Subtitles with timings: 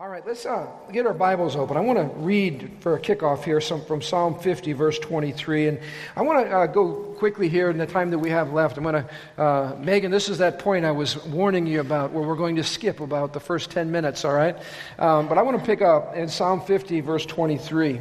[0.00, 1.76] All right, let's uh, get our Bibles open.
[1.76, 5.66] I want to read for a kickoff here some from Psalm 50, verse 23.
[5.66, 5.80] And
[6.14, 8.78] I want to uh, go quickly here in the time that we have left.
[8.78, 12.22] I'm going to, uh, Megan, this is that point I was warning you about where
[12.22, 14.56] we're going to skip about the first 10 minutes, all right?
[15.00, 18.00] Um, but I want to pick up in Psalm 50, verse 23.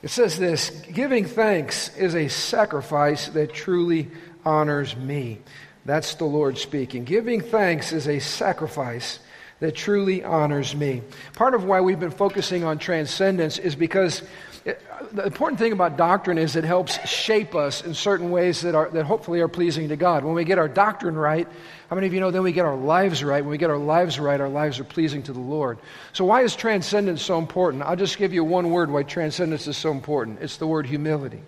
[0.00, 4.12] It says this Giving thanks is a sacrifice that truly
[4.44, 5.40] honors me.
[5.84, 7.02] That's the Lord speaking.
[7.02, 9.18] Giving thanks is a sacrifice
[9.64, 11.00] that truly honors me.
[11.32, 14.22] Part of why we've been focusing on transcendence is because
[14.66, 14.78] it,
[15.12, 18.90] the important thing about doctrine is it helps shape us in certain ways that, are,
[18.90, 20.22] that hopefully are pleasing to God.
[20.22, 21.48] When we get our doctrine right,
[21.88, 23.42] how many of you know then we get our lives right?
[23.42, 25.78] When we get our lives right, our lives are pleasing to the Lord.
[26.12, 27.84] So, why is transcendence so important?
[27.84, 31.40] I'll just give you one word why transcendence is so important it's the word humility.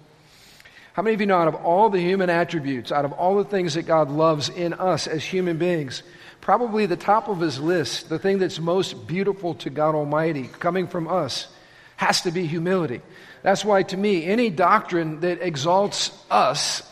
[0.95, 3.45] How many of you know out of all the human attributes, out of all the
[3.45, 6.03] things that God loves in us as human beings,
[6.47, 10.87] probably the top of his list, the thing that's most beautiful to God Almighty coming
[10.87, 11.49] from us,
[11.97, 13.01] has to be humility.
[13.43, 16.89] That's why, to me, any doctrine that exalts us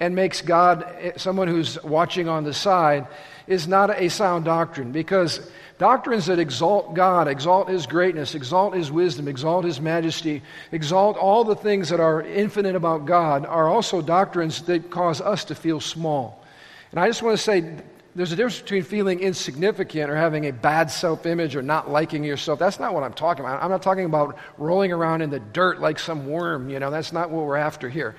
[0.00, 3.06] and makes God eh, someone who's watching on the side
[3.46, 8.90] is not a sound doctrine because doctrines that exalt God, exalt His greatness, exalt His
[8.90, 14.02] wisdom, exalt His majesty, exalt all the things that are infinite about God are also
[14.02, 16.44] doctrines that cause us to feel small.
[16.90, 17.72] And I just want to say,
[18.16, 22.24] there's a difference between feeling insignificant or having a bad self image or not liking
[22.24, 22.58] yourself.
[22.58, 23.62] That's not what I'm talking about.
[23.62, 26.90] I'm not talking about rolling around in the dirt like some worm, you know.
[26.90, 28.16] That's not what we're after here.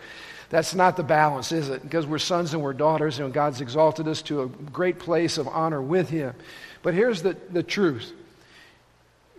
[0.49, 1.81] That's not the balance, is it?
[1.81, 5.47] Because we're sons and we're daughters, and God's exalted us to a great place of
[5.47, 6.35] honor with Him.
[6.83, 8.13] But here's the, the truth.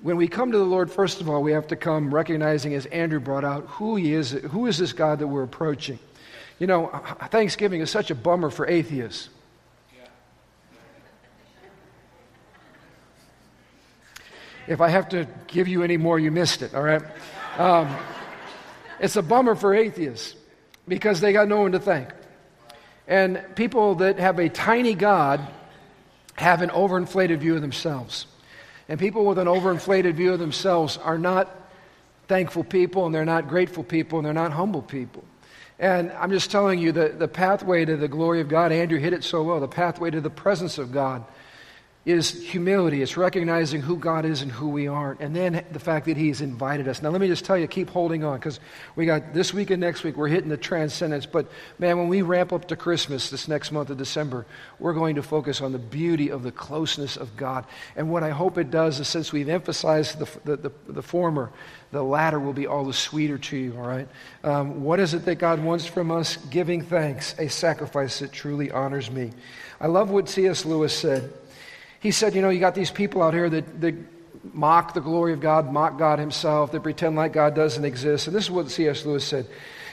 [0.03, 2.86] When we come to the Lord, first of all, we have to come recognizing, as
[2.86, 4.33] Andrew brought out, who He is.
[4.33, 6.01] Who is this God that we're approaching?
[6.59, 6.89] You know,
[7.31, 9.31] Thanksgiving is such a bummer for atheists.
[14.69, 17.02] If I have to give you any more, you missed it, all right?
[17.56, 17.97] Um,
[19.00, 20.34] it's a bummer for atheists
[20.86, 22.08] because they got no one to thank.
[23.07, 25.40] And people that have a tiny God
[26.34, 28.27] have an overinflated view of themselves.
[28.89, 31.55] And people with an overinflated view of themselves are not
[32.28, 35.24] thankful people, and they're not grateful people, and they're not humble people.
[35.78, 39.14] And I'm just telling you that the pathway to the glory of God, Andrew hit
[39.14, 41.24] it so well, the pathway to the presence of God
[42.08, 43.02] is humility.
[43.02, 45.20] It's recognizing who God is and who we aren't.
[45.20, 47.02] And then the fact that He's invited us.
[47.02, 48.61] Now, let me just tell you, keep holding on because
[48.96, 51.27] we got this week and next week, we're hitting the transcendence.
[51.27, 54.46] But man, when we ramp up to Christmas this next month of December,
[54.79, 57.67] we're going to focus on the beauty of the closeness of God.
[57.95, 61.51] And what I hope it does is since we've emphasized the, the, the, the former,
[61.92, 64.08] the latter will be all the sweeter to you, all right?
[64.45, 66.36] Um, what is it that God wants from us?
[66.36, 69.33] Giving thanks, a sacrifice that truly honors me.
[69.79, 70.64] I love what C.S.
[70.64, 71.30] Lewis said.
[72.01, 73.95] He said, You know, you got these people out here that, that
[74.55, 78.27] mock the glory of God, mock God Himself, that pretend like God doesn't exist.
[78.27, 79.05] And this is what C.S.
[79.05, 79.47] Lewis said.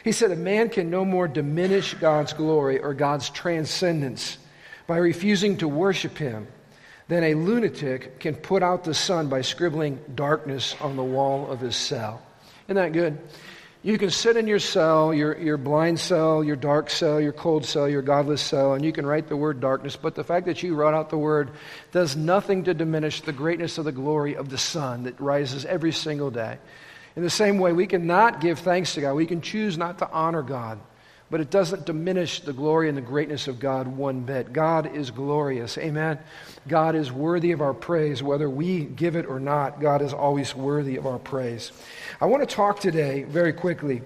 [0.03, 4.37] He said, A man can no more diminish God's glory or God's transcendence
[4.87, 6.47] by refusing to worship Him
[7.07, 11.59] than a lunatic can put out the sun by scribbling darkness on the wall of
[11.59, 12.21] his cell.
[12.65, 13.19] Isn't that good?
[13.85, 17.65] You can sit in your cell, your, your blind cell, your dark cell, your cold
[17.65, 20.63] cell, your godless cell, and you can write the word darkness, but the fact that
[20.63, 21.51] you wrote out the word
[21.91, 25.91] does nothing to diminish the greatness of the glory of the sun that rises every
[25.91, 26.57] single day.
[27.15, 29.13] In the same way, we cannot give thanks to God.
[29.13, 30.79] We can choose not to honor God
[31.35, 34.53] but it doesn't diminish the glory and the greatness of God one bit.
[34.53, 35.77] God is glorious.
[35.77, 36.17] Amen.
[36.65, 38.23] God is worthy of our praise.
[38.23, 41.73] Whether we give it or not, God is always worthy of our praise.
[42.21, 44.01] I want to talk today, very quickly,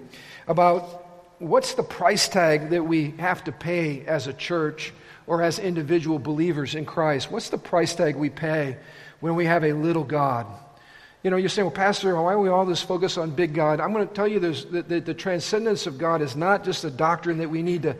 [0.48, 1.06] about
[1.38, 4.92] what's the price tag that we have to pay as a church
[5.28, 7.30] or as individual believers in Christ.
[7.30, 8.76] What's the price tag we pay
[9.20, 10.46] when we have a little God?
[11.22, 13.78] You know, you're saying, well, Pastor, why are we all this focus on big God?
[13.78, 16.90] I'm going to tell you that the, the transcendence of God is not just a
[16.90, 17.96] doctrine that we need to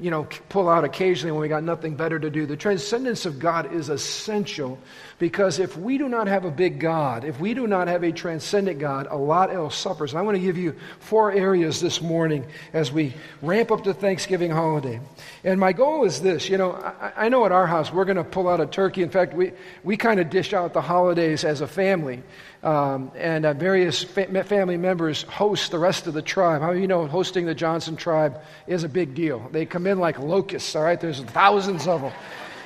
[0.00, 2.46] you know, pull out occasionally when we got nothing better to do.
[2.46, 4.78] The transcendence of God is essential
[5.18, 8.10] because if we do not have a big God, if we do not have a
[8.10, 10.12] transcendent God, a lot else suffers.
[10.12, 13.94] And I want to give you four areas this morning as we ramp up the
[13.94, 15.00] Thanksgiving holiday.
[15.44, 18.16] And my goal is this you know, I, I know at our house we're going
[18.16, 19.02] to pull out a turkey.
[19.02, 19.52] In fact, we,
[19.84, 22.22] we kind of dish out the holidays as a family.
[22.64, 26.62] Um, and uh, various fa- family members host the rest of the tribe.
[26.62, 29.46] How you know hosting the Johnson tribe is a big deal?
[29.52, 30.98] They come in like locusts, all right?
[30.98, 32.12] There's thousands of them.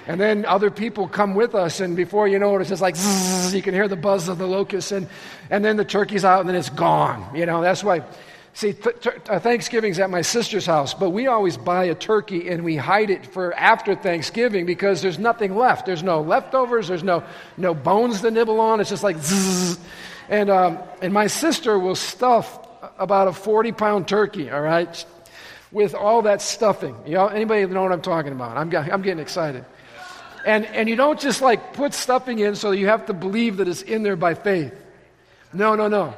[0.07, 2.95] And then other people come with us, and before you know it, it's just like
[2.95, 5.09] zzz, you can hear the buzz of the locusts, and,
[5.51, 7.37] and then the turkey's out, and then it's gone.
[7.37, 8.03] You know, that's why
[8.59, 12.49] See, th- th- uh, Thanksgiving's at my sister's house, but we always buy a turkey
[12.49, 15.87] and we hide it for after Thanksgiving because there's nothing left.
[15.87, 16.89] There's no leftovers.
[16.89, 17.23] There's no
[17.57, 18.81] no bones to nibble on.
[18.81, 19.17] It's just like.
[20.29, 22.59] And um, and my sister will stuff
[22.99, 24.51] about a 40 pound turkey.
[24.51, 25.07] All right,
[25.71, 26.97] with all that stuffing.
[27.07, 28.57] You know, anybody know what I'm talking about?
[28.57, 29.65] I'm I'm getting excited.
[30.45, 33.69] And and you don't just like put stuffing in so you have to believe that
[33.69, 34.75] it's in there by faith.
[35.53, 36.17] No, no, no.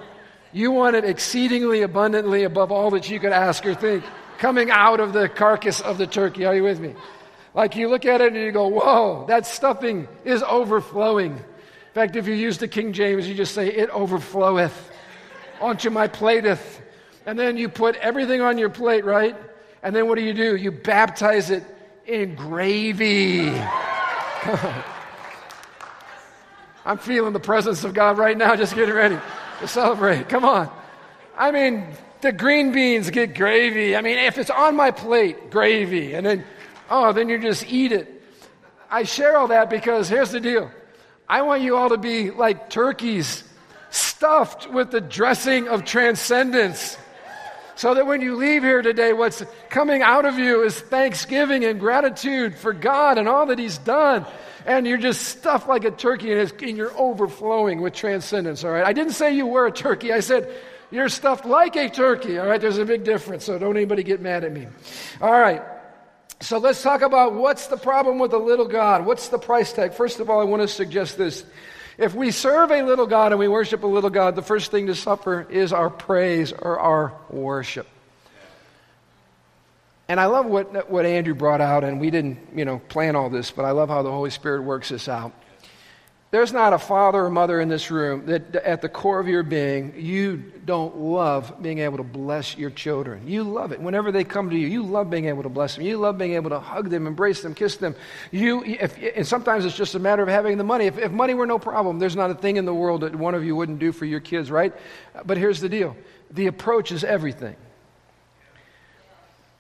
[0.52, 4.05] You want it exceedingly abundantly above all that you could ask or think,
[4.38, 6.44] coming out of the carcass of the turkey.
[6.44, 6.94] Are you with me?
[7.55, 11.32] Like you look at it and you go, whoa, that stuffing is overflowing.
[11.32, 14.73] In fact, if you use the King James, you just say, it overfloweth
[15.61, 16.81] onto my plateth.
[17.26, 19.37] And then you put everything on your plate, right?
[19.82, 20.56] And then what do you do?
[20.56, 21.64] You baptize it
[22.06, 23.50] in gravy.
[26.85, 29.19] I'm feeling the presence of God right now, just getting ready
[29.61, 30.29] to celebrate.
[30.29, 30.71] Come on.
[31.37, 31.87] I mean,
[32.21, 33.97] the green beans get gravy.
[33.97, 36.15] I mean, if it's on my plate, gravy.
[36.15, 36.45] And then,
[36.91, 38.23] oh, then you just eat it.
[38.91, 40.71] I share all that because here's the deal
[41.29, 43.45] I want you all to be like turkeys,
[43.91, 46.99] stuffed with the dressing of transcendence.
[47.77, 51.81] So that when you leave here today, what's coming out of you is thanksgiving and
[51.81, 54.27] gratitude for God and all that He's done
[54.67, 58.85] and you're just stuffed like a turkey and, and you're overflowing with transcendence, all right?
[58.85, 60.12] I didn't say you were a turkey.
[60.12, 60.53] I said
[60.91, 62.61] you're stuffed like a turkey, all right?
[62.61, 64.67] There's a big difference, so don't anybody get mad at me.
[65.21, 65.62] All right.
[66.41, 69.05] So let's talk about what's the problem with a little God?
[69.05, 69.93] What's the price tag?
[69.93, 71.45] First of all, I want to suggest this.
[71.99, 74.87] If we serve a little God and we worship a little God, the first thing
[74.87, 77.87] to suffer is our praise or our worship.
[80.11, 83.31] And I love what, what Andrew brought out, and we didn't, you know, plan all
[83.31, 85.33] this, but I love how the Holy Spirit works this out.
[86.33, 89.45] There's not a father or mother in this room that at the core of your
[89.45, 93.29] being, you don't love being able to bless your children.
[93.29, 93.81] You love it.
[93.81, 95.85] Whenever they come to you, you love being able to bless them.
[95.85, 97.95] You love being able to hug them, embrace them, kiss them.
[98.33, 100.87] You, if, and sometimes it's just a matter of having the money.
[100.87, 103.37] If, if money were no problem, there's not a thing in the world that one
[103.37, 104.75] of you wouldn't do for your kids, right?
[105.25, 105.97] But here's the deal
[106.33, 107.55] the approach is everything.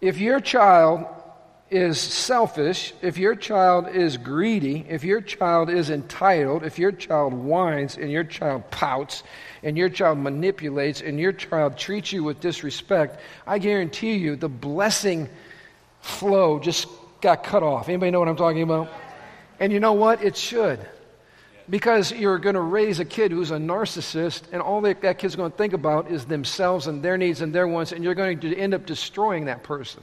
[0.00, 1.06] If your child
[1.70, 7.32] is selfish, if your child is greedy, if your child is entitled, if your child
[7.32, 9.22] whines and your child pouts
[9.62, 14.48] and your child manipulates and your child treats you with disrespect, I guarantee you the
[14.48, 15.28] blessing
[16.00, 16.88] flow just
[17.20, 17.88] got cut off.
[17.88, 18.88] Anybody know what I'm talking about?
[19.60, 20.24] And you know what?
[20.24, 20.80] It should.
[21.68, 25.36] Because you're going to raise a kid who's a narcissist, and all that, that kid's
[25.36, 28.40] going to think about is themselves and their needs and their wants, and you're going
[28.40, 30.02] to end up destroying that person.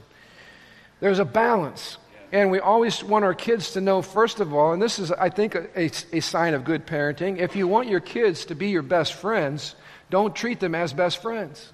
[1.00, 1.98] There's a balance.
[2.30, 5.30] And we always want our kids to know, first of all, and this is, I
[5.30, 7.38] think, a, a, a, sign of good parenting.
[7.38, 9.74] If you want your kids to be your best friends,
[10.10, 11.72] don't treat them as best friends.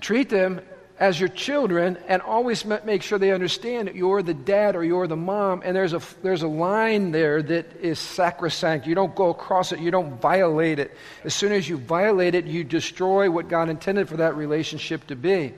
[0.00, 0.62] Treat them
[0.98, 5.06] as your children and always make sure they understand that you're the dad or you're
[5.06, 8.86] the mom and there's a, there's a line there that is sacrosanct.
[8.86, 9.80] You don't go across it.
[9.80, 10.96] You don't violate it.
[11.24, 15.16] As soon as you violate it you destroy what god intended for that relationship to
[15.16, 15.52] be.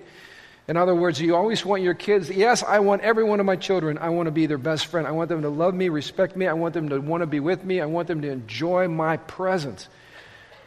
[0.67, 3.57] In other words you always want your kids yes i want every one of my
[3.57, 3.97] children.
[3.99, 5.07] I want to be their best friend.
[5.07, 6.49] I want them to love me respect me.
[6.49, 7.81] I want them to want to be with me.
[7.81, 9.89] I want them to enjoy my presence.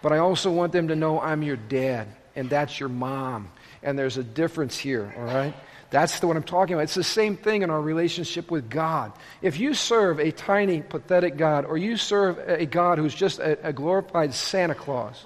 [0.01, 3.49] But i also want them to know i'm your dad and that's your mom
[3.83, 5.53] and there's a difference here, all right?
[5.89, 6.83] That's the, what I'm talking about.
[6.83, 9.11] It's the same thing in our relationship with God.
[9.41, 13.67] If you serve a tiny, pathetic God, or you serve a God who's just a,
[13.67, 15.25] a glorified Santa Claus,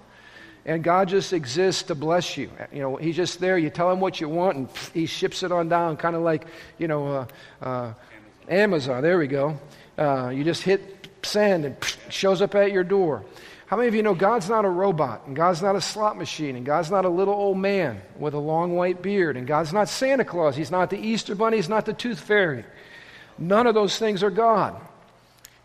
[0.65, 2.49] and God just exists to bless you.
[2.73, 3.57] You know, He's just there.
[3.57, 6.47] You tell Him what you want, and He ships it on down, kind of like,
[6.79, 7.27] you know, uh,
[7.61, 7.93] uh,
[8.49, 9.03] Amazon.
[9.03, 9.59] There we go.
[9.97, 11.75] Uh, you just hit send, and
[12.09, 13.23] shows up at your door.
[13.67, 16.55] How many of you know God's not a robot, and God's not a slot machine,
[16.55, 19.89] and God's not a little old man with a long white beard, and God's not
[19.89, 22.63] Santa Claus, He's not the Easter Bunny, He's not the Tooth Fairy.
[23.39, 24.79] None of those things are God.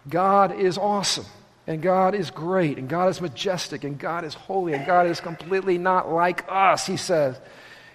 [0.09, 1.26] God is awesome,
[1.66, 5.21] and God is great, and God is majestic, and God is holy, and God is
[5.21, 7.38] completely not like us, He says.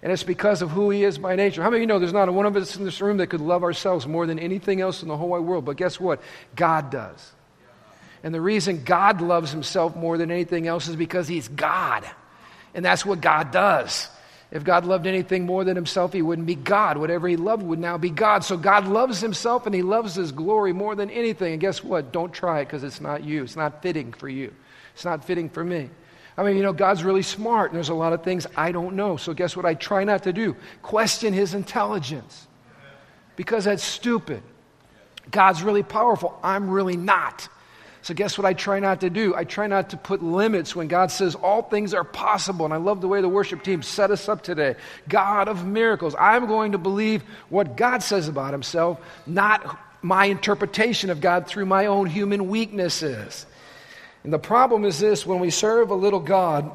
[0.03, 1.63] And it's because of who He is by nature.
[1.63, 3.41] How many of you know there's not one of us in this room that could
[3.41, 5.65] love ourselves more than anything else in the whole wide world?
[5.65, 6.21] But guess what?
[6.55, 7.31] God does.
[8.25, 12.03] And the reason God loves himself more than anything else is because he's God.
[12.74, 14.10] And that's what God does.
[14.50, 16.98] If God loved anything more than himself, he wouldn't be God.
[16.98, 18.44] Whatever he loved would now be God.
[18.44, 21.51] So God loves himself and he loves his glory more than anything.
[21.51, 22.12] And guess what?
[22.12, 23.44] Don't try it because it's not you.
[23.44, 24.51] It's not fitting for you.
[24.96, 25.91] It's not fitting for me.
[26.36, 28.96] I mean, you know, God's really smart and there's a lot of things I don't
[28.96, 29.17] know.
[29.17, 30.55] So guess what I try not to do?
[30.82, 32.48] Question his intelligence
[33.36, 34.41] because that's stupid.
[35.29, 36.39] God's really powerful.
[36.41, 37.50] I'm really not.
[38.05, 39.33] So, guess what I try not to do?
[39.33, 42.63] I try not to put limits when God says all things are possible.
[42.63, 44.75] And I love the way the worship team set us up today.
[45.09, 46.13] God of miracles.
[46.19, 51.65] I'm going to believe what God says about himself, not my interpretation of God through
[51.65, 53.47] my own human weaknesses.
[54.24, 56.71] And the problem is this when we serve a little God,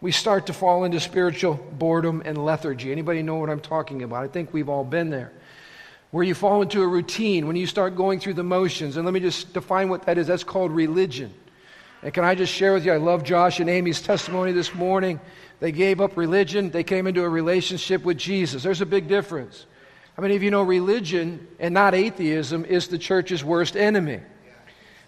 [0.00, 2.92] we start to fall into spiritual boredom and lethargy.
[2.92, 4.22] Anybody know what I'm talking about?
[4.22, 5.32] I think we've all been there.
[6.10, 8.96] Where you fall into a routine, when you start going through the motions.
[8.96, 10.26] And let me just define what that is.
[10.26, 11.32] That's called religion.
[12.02, 12.92] And can I just share with you?
[12.92, 15.20] I love Josh and Amy's testimony this morning.
[15.60, 18.62] They gave up religion, they came into a relationship with Jesus.
[18.62, 19.66] There's a big difference.
[20.16, 24.20] How many of you know religion and not atheism is the church's worst enemy?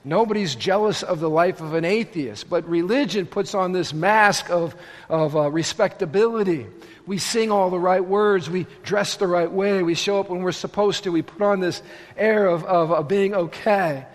[0.04, 4.74] Nobody's jealous of the life of an atheist, but religion puts on this mask of,
[5.08, 6.66] of uh, respectability.
[7.06, 10.42] We sing all the right words, we dress the right way, we show up when
[10.42, 11.82] we're supposed to, we put on this
[12.16, 14.06] air of, of, of being okay.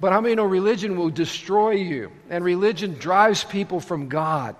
[0.00, 2.12] But how many know religion will destroy you?
[2.28, 4.56] And religion drives people from God.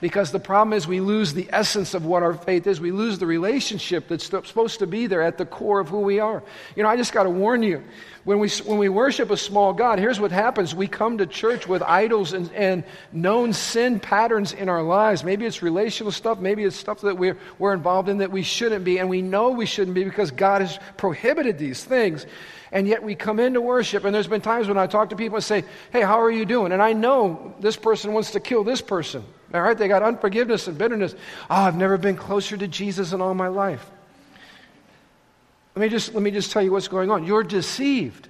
[0.00, 2.80] Because the problem is, we lose the essence of what our faith is.
[2.80, 6.20] We lose the relationship that's supposed to be there at the core of who we
[6.20, 6.42] are.
[6.74, 7.84] You know, I just got to warn you
[8.24, 10.74] when we, when we worship a small God, here's what happens.
[10.74, 15.24] We come to church with idols and, and known sin patterns in our lives.
[15.24, 18.84] Maybe it's relational stuff, maybe it's stuff that we're, we're involved in that we shouldn't
[18.84, 22.26] be, and we know we shouldn't be because God has prohibited these things.
[22.72, 25.36] And yet we come into worship, and there's been times when I talk to people
[25.36, 26.72] and say, Hey, how are you doing?
[26.72, 29.24] And I know this person wants to kill this person.
[29.52, 31.14] All right, they got unforgiveness and bitterness.
[31.50, 33.84] Oh, I've never been closer to Jesus in all my life.
[35.74, 37.24] Let me just, let me just tell you what's going on.
[37.24, 38.28] You're deceived.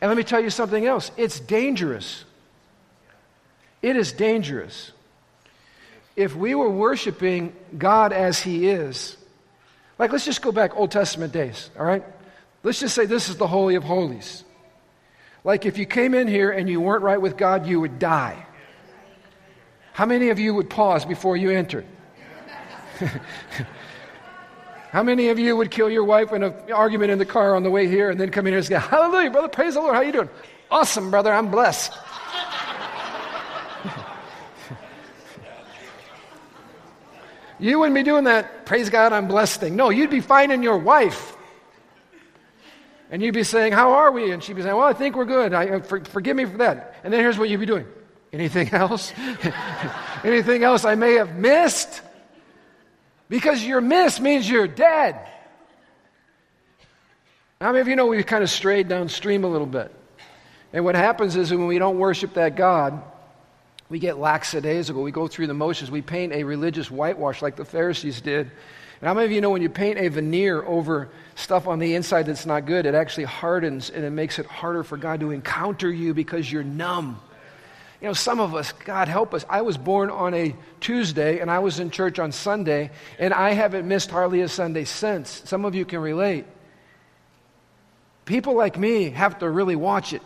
[0.00, 2.24] And let me tell you something else it's dangerous.
[3.82, 4.92] It is dangerous.
[6.16, 9.16] If we were worshiping God as He is,
[9.98, 12.04] like let's just go back Old Testament days, all right?
[12.62, 14.44] Let's just say this is the Holy of Holies.
[15.44, 18.44] Like if you came in here and you weren't right with God, you would die.
[19.92, 21.84] How many of you would pause before you entered?
[24.90, 27.62] How many of you would kill your wife in an argument in the car on
[27.62, 29.94] the way here and then come in here and say, Hallelujah, brother, praise the Lord,
[29.94, 30.28] how are you doing?
[30.70, 31.92] Awesome, brother, I'm blessed.
[37.60, 39.76] you wouldn't be doing that, praise God, I'm blessed thing.
[39.76, 41.36] No, you'd be finding your wife.
[43.12, 44.32] And you'd be saying, How are we?
[44.32, 45.52] And she'd be saying, Well, I think we're good.
[45.52, 46.96] I, uh, for, forgive me for that.
[47.02, 47.86] And then here's what you'd be doing
[48.32, 49.12] Anything else?
[50.24, 52.02] Anything else I may have missed?
[53.28, 55.26] Because you're missed means you're dead.
[57.60, 59.94] How many of you know we've kind of strayed downstream a little bit?
[60.72, 63.02] And what happens is when we don't worship that God,
[63.88, 65.02] we get lackadaisical.
[65.02, 65.90] We go through the motions.
[65.90, 68.50] We paint a religious whitewash like the Pharisees did.
[69.00, 71.94] And how many of you know when you paint a veneer over stuff on the
[71.94, 75.30] inside that's not good, it actually hardens and it makes it harder for God to
[75.30, 77.20] encounter you because you're numb.
[78.00, 79.44] You know, some of us, God help us.
[79.48, 83.52] I was born on a Tuesday and I was in church on Sunday, and I
[83.52, 85.42] haven't missed hardly a Sunday since.
[85.44, 86.46] Some of you can relate.
[88.24, 90.22] People like me have to really watch it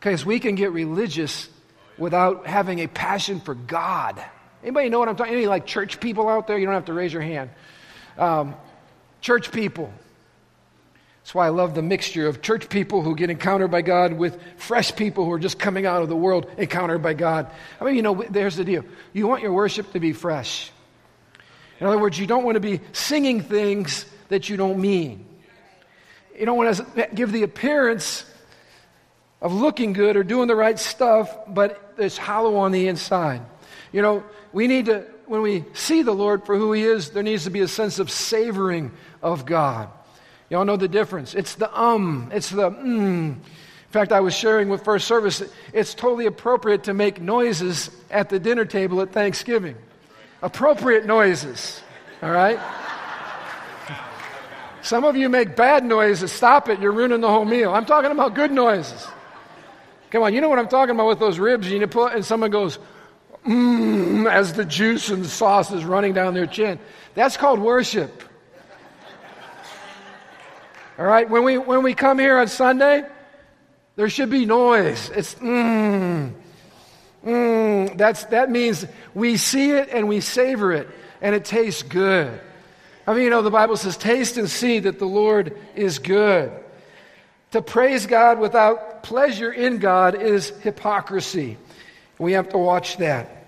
[0.00, 1.48] because we can get religious
[1.98, 4.22] without having a passion for God.
[4.62, 5.34] Anybody know what I'm talking?
[5.34, 6.56] Any like church people out there?
[6.56, 7.50] You don't have to raise your hand.
[8.16, 8.54] Um,
[9.20, 9.92] church people.
[11.24, 14.38] That's why I love the mixture of church people who get encountered by God with
[14.58, 17.50] fresh people who are just coming out of the world encountered by God.
[17.80, 18.84] I mean, you know, there's the deal.
[19.14, 20.70] You want your worship to be fresh.
[21.80, 25.24] In other words, you don't want to be singing things that you don't mean.
[26.38, 28.30] You don't want to give the appearance
[29.40, 33.40] of looking good or doing the right stuff, but it's hollow on the inside.
[33.92, 37.22] You know, we need to, when we see the Lord for who He is, there
[37.22, 39.88] needs to be a sense of savoring of God.
[40.50, 41.34] Y'all know the difference.
[41.34, 43.36] It's the um, it's the mm.
[43.94, 45.40] In fact, I was sharing with first service,
[45.72, 49.76] it's totally appropriate to make noises at the dinner table at Thanksgiving.
[50.42, 51.80] Appropriate noises,
[52.20, 52.58] all right?
[54.82, 56.32] Some of you make bad noises.
[56.32, 56.80] Stop it.
[56.80, 57.72] You're ruining the whole meal.
[57.72, 59.06] I'm talking about good noises.
[60.10, 61.70] Come on, you know what I'm talking about with those ribs.
[61.70, 62.80] You put, and someone goes,
[63.46, 66.80] mmm, as the juice and the sauce is running down their chin.
[67.14, 68.24] That's called worship.
[70.96, 73.02] All right, when we, when we come here on Sunday,
[73.96, 75.10] there should be noise.
[75.10, 76.32] It's mmm,
[77.24, 77.96] mmm.
[77.98, 80.88] That's, that means we see it and we savor it,
[81.20, 82.40] and it tastes good.
[83.06, 86.52] I mean, you know, the Bible says, taste and see that the Lord is good.
[87.50, 91.58] To praise God without pleasure in God is hypocrisy.
[92.18, 93.46] We have to watch that.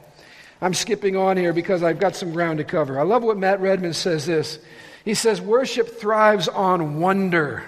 [0.61, 2.99] I'm skipping on here because I've got some ground to cover.
[2.99, 4.59] I love what Matt Redman says this.
[5.07, 7.63] He says, Worship thrives on wonder.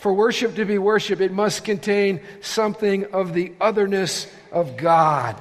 [0.00, 5.40] For worship to be worship, it must contain something of the otherness of God.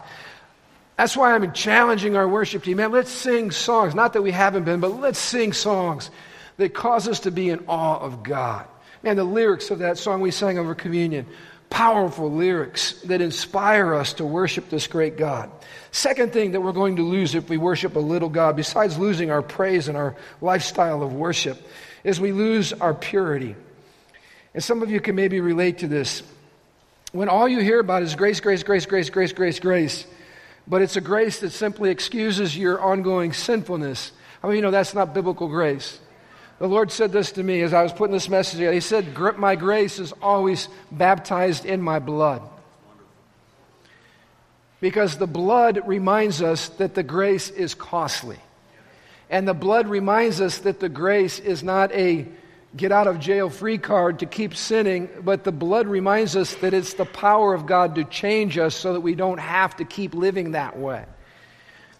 [0.98, 2.78] That's why I'm challenging our worship team.
[2.78, 3.96] Man, let's sing songs.
[3.96, 6.12] Not that we haven't been, but let's sing songs
[6.58, 8.68] that cause us to be in awe of God.
[9.02, 11.26] Man, the lyrics of that song we sang over communion,
[11.70, 15.50] powerful lyrics that inspire us to worship this great God.
[15.92, 19.30] Second thing that we're going to lose if we worship a little God, besides losing
[19.30, 21.62] our praise and our lifestyle of worship,
[22.04, 23.56] is we lose our purity.
[24.54, 26.24] And some of you can maybe relate to this.
[27.12, 30.06] When all you hear about is grace, grace, grace, grace, grace, grace, grace,
[30.66, 34.14] but it's a grace that simply excuses your ongoing sinfulness.
[34.42, 36.00] I mean, you know, that's not biblical grace.
[36.60, 38.74] The Lord said this to me as I was putting this message together.
[38.74, 42.42] He said, My grace is always baptized in my blood.
[44.82, 48.40] Because the blood reminds us that the grace is costly.
[49.30, 52.28] And the blood reminds us that the grace is not a
[52.76, 56.74] get out of jail free card to keep sinning, but the blood reminds us that
[56.74, 60.14] it's the power of God to change us so that we don't have to keep
[60.14, 61.06] living that way.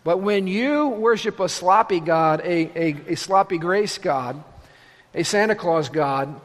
[0.04, 4.44] But when you worship a sloppy God, a, a, a sloppy grace God,
[5.14, 6.40] a Santa Claus God,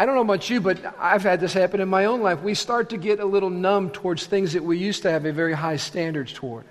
[0.00, 2.40] I don't know about you, but I've had this happen in my own life.
[2.40, 5.32] We start to get a little numb towards things that we used to have a
[5.32, 6.66] very high standards toward.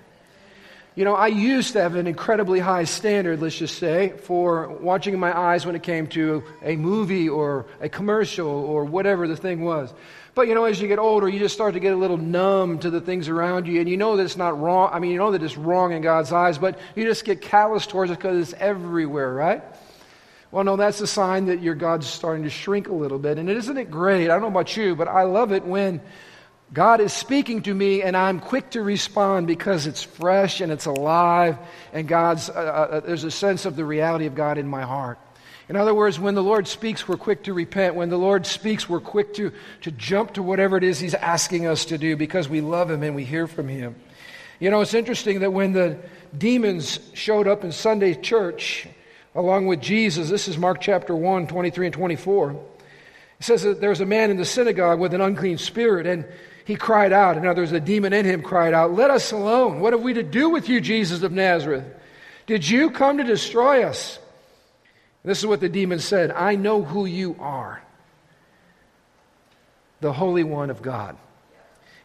[0.94, 5.18] You know, I used to have an incredibly high standard, let's just say, for watching
[5.18, 9.60] my eyes when it came to a movie or a commercial or whatever the thing
[9.60, 9.92] was.
[10.34, 12.78] But you know, as you get older, you just start to get a little numb
[12.78, 14.88] to the things around you, and you know that it's not wrong.
[14.90, 17.86] I mean, you know that it's wrong in God's eyes, but you just get callous
[17.86, 19.62] towards it because it's everywhere, right?
[20.50, 23.38] Well, no, that's a sign that your God's starting to shrink a little bit.
[23.38, 24.24] And isn't it great?
[24.24, 26.00] I don't know about you, but I love it when
[26.72, 30.84] God is speaking to me, and I'm quick to respond because it's fresh and it's
[30.84, 31.58] alive,
[31.92, 34.82] and God's, uh, uh, uh, there's a sense of the reality of God in my
[34.82, 35.18] heart.
[35.70, 37.94] In other words, when the Lord speaks, we're quick to repent.
[37.94, 39.52] When the Lord speaks, we're quick to,
[39.82, 43.02] to jump to whatever it is He's asking us to do because we love Him
[43.02, 43.94] and we hear from Him.
[44.60, 45.98] You know, it's interesting that when the
[46.36, 48.88] demons showed up in Sunday church
[49.34, 52.52] along with Jesus, this is Mark chapter 1, 23 and 24.
[52.52, 56.24] It says that there was a man in the synagogue with an unclean spirit, and
[56.64, 57.36] he cried out.
[57.36, 59.80] In other words, the demon in him cried out, Let us alone.
[59.80, 61.84] What have we to do with you, Jesus of Nazareth?
[62.46, 64.18] Did you come to destroy us?
[65.24, 67.82] This is what the demon said I know who you are,
[70.00, 71.16] the Holy One of God.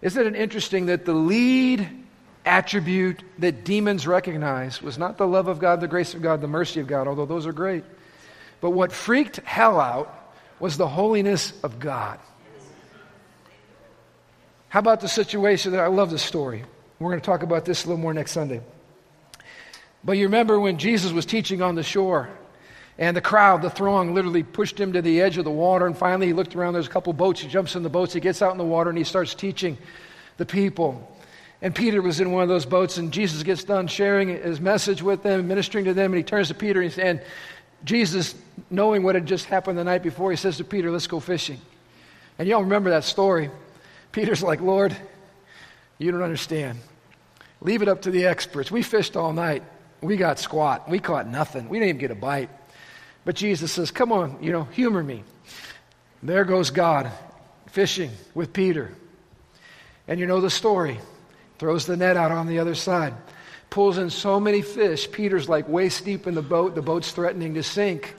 [0.02, 2.03] Isn't it interesting that the lead
[2.46, 6.48] attribute that demons recognize was not the love of God, the grace of God, the
[6.48, 7.84] mercy of God, although those are great.
[8.62, 12.20] But what freaked hell out was the holiness of God.
[14.70, 16.64] How about the situation that I love this story?
[17.00, 18.62] We're going to talk about this a little more next Sunday.
[20.04, 22.30] But you remember when Jesus was teaching on the shore,
[22.98, 25.98] and the crowd, the throng, literally pushed him to the edge of the water, and
[25.98, 28.42] finally he looked around, there's a couple boats, he jumps in the boats, he gets
[28.42, 29.78] out in the water, and he starts teaching
[30.38, 31.13] the people.
[31.64, 35.02] And Peter was in one of those boats, and Jesus gets done sharing his message
[35.02, 37.22] with them, ministering to them, and he turns to Peter and, and
[37.86, 38.36] Jesus,
[38.70, 41.60] knowing what had just happened the night before, he says to Peter, Let's go fishing.
[42.38, 43.50] And y'all remember that story.
[44.12, 44.96] Peter's like, Lord,
[45.98, 46.80] you don't understand.
[47.62, 48.70] Leave it up to the experts.
[48.70, 49.64] We fished all night.
[50.02, 50.90] We got squat.
[50.90, 51.70] We caught nothing.
[51.70, 52.50] We didn't even get a bite.
[53.24, 55.24] But Jesus says, Come on, you know, humor me.
[56.22, 57.10] There goes God
[57.68, 58.92] fishing with Peter.
[60.10, 61.00] And you know the story.
[61.64, 63.14] Throws the net out on the other side.
[63.70, 65.10] Pulls in so many fish.
[65.10, 66.76] Peter's like waist deep in the boat.
[66.76, 68.16] The boat's threatening to sink.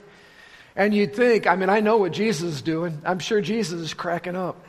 [0.75, 2.99] And you'd think, I mean, I know what Jesus is doing.
[3.05, 4.65] I'm sure Jesus is cracking up.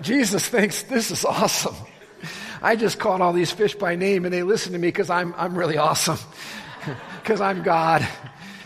[0.00, 1.76] Jesus thinks this is awesome.
[2.60, 5.32] I just caught all these fish by name and they listen to me because I'm,
[5.36, 6.18] I'm really awesome,
[7.22, 8.04] because I'm God.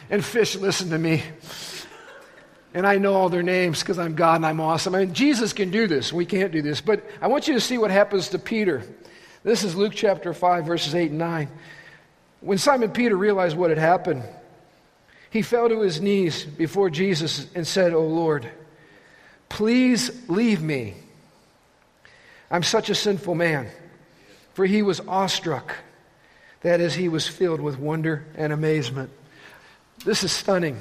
[0.09, 1.24] And fish listen to me.
[2.74, 4.94] And I know all their names because I'm God and I'm awesome.
[4.94, 6.12] I mean, Jesus can do this.
[6.12, 6.81] We can't do this.
[6.81, 8.83] But I want you to see what happens to Peter.
[9.42, 11.48] This is Luke chapter 5, verses 8 and 9.
[12.40, 14.22] When Simon Peter realized what had happened,
[15.31, 18.48] he fell to his knees before Jesus and said, O Lord,
[19.48, 20.94] please leave me
[22.50, 23.68] I'm such a sinful man.
[24.54, 25.74] For he was awestruck.
[26.62, 29.11] That is, he was filled with wonder and amazement.
[30.04, 30.81] This is stunning.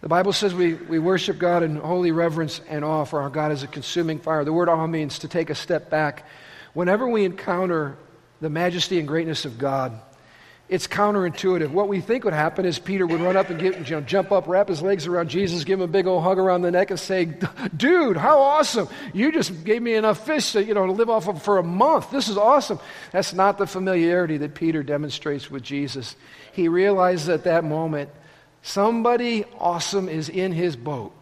[0.00, 3.52] The Bible says we, we worship God in holy reverence and awe, for our God
[3.52, 4.44] is a consuming fire.
[4.44, 6.26] The word awe means to take a step back.
[6.74, 7.96] Whenever we encounter
[8.40, 9.98] the majesty and greatness of God,
[10.68, 11.70] it's counterintuitive.
[11.70, 14.32] What we think would happen is Peter would run up and get, you know, jump
[14.32, 16.90] up, wrap his legs around Jesus, give him a big old hug around the neck,
[16.90, 17.26] and say,
[17.76, 18.88] "Dude, how awesome!
[19.12, 21.62] You just gave me enough fish to, you know, to live off of for a
[21.62, 22.10] month.
[22.10, 22.78] This is awesome."
[23.12, 26.16] That's not the familiarity that Peter demonstrates with Jesus.
[26.52, 28.08] He realizes at that moment
[28.64, 31.12] somebody awesome is in his boat.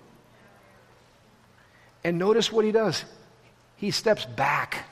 [2.05, 3.05] And notice what he does.
[3.76, 4.87] He steps back.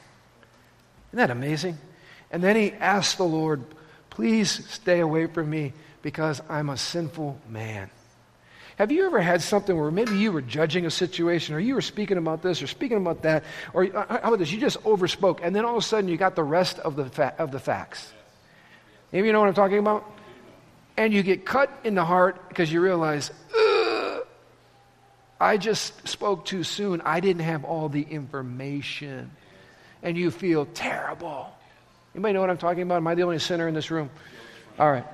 [1.11, 1.79] Isn't that amazing?
[2.31, 3.65] And then he asks the Lord,
[4.11, 7.89] Please stay away from me because I'm a sinful man.
[8.77, 11.83] Have you ever had something where maybe you were judging a situation or you were
[11.83, 14.51] speaking about this or speaking about that or uh, how about this?
[14.51, 17.05] You just overspoke and then all of a sudden you got the rest of the,
[17.05, 18.13] fa- of the facts.
[19.13, 20.11] Maybe you know what I'm talking about?
[21.01, 23.31] And you get cut in the heart because you realize,
[25.41, 27.01] I just spoke too soon.
[27.01, 29.31] I didn't have all the information.
[30.03, 31.49] And you feel terrible.
[32.15, 32.97] Anybody know what I'm talking about?
[32.97, 34.11] Am I the only sinner in this room?
[34.79, 35.07] All right.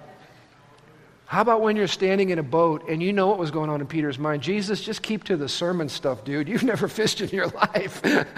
[1.27, 3.81] How about when you're standing in a boat and you know what was going on
[3.81, 4.43] in Peter's mind?
[4.43, 6.49] Jesus, just keep to the sermon stuff, dude.
[6.49, 8.05] You've never fished in your life.